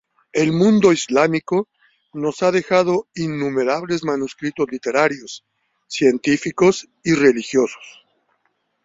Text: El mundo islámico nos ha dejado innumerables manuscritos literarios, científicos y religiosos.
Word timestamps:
El 0.33 0.51
mundo 0.51 0.91
islámico 0.91 1.67
nos 2.13 2.41
ha 2.41 2.51
dejado 2.51 3.07
innumerables 3.13 4.03
manuscritos 4.03 4.65
literarios, 4.71 5.45
científicos 5.85 6.89
y 7.03 7.13
religiosos. 7.13 8.03